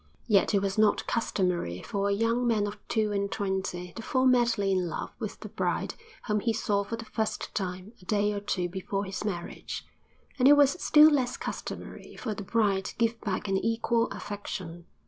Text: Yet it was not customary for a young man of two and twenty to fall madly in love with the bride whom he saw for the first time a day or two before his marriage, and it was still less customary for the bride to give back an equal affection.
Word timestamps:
Yet 0.25 0.55
it 0.55 0.63
was 0.63 0.79
not 0.79 1.05
customary 1.05 1.83
for 1.83 2.09
a 2.09 2.11
young 2.11 2.47
man 2.47 2.65
of 2.65 2.79
two 2.87 3.11
and 3.11 3.31
twenty 3.31 3.93
to 3.93 4.01
fall 4.01 4.25
madly 4.25 4.71
in 4.71 4.89
love 4.89 5.11
with 5.19 5.39
the 5.41 5.47
bride 5.49 5.93
whom 6.25 6.39
he 6.39 6.53
saw 6.53 6.83
for 6.83 6.95
the 6.95 7.05
first 7.05 7.53
time 7.53 7.93
a 8.01 8.05
day 8.05 8.33
or 8.33 8.39
two 8.39 8.67
before 8.67 9.05
his 9.05 9.23
marriage, 9.23 9.85
and 10.39 10.47
it 10.47 10.53
was 10.53 10.71
still 10.83 11.11
less 11.11 11.37
customary 11.37 12.15
for 12.15 12.33
the 12.33 12.41
bride 12.41 12.85
to 12.85 12.95
give 12.95 13.21
back 13.21 13.47
an 13.47 13.57
equal 13.57 14.07
affection. 14.07 14.87